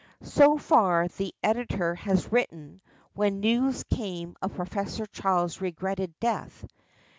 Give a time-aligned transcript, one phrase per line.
[0.23, 2.81] So far the Editor had written,
[3.13, 6.65] when news came of Professor Child's regretted death.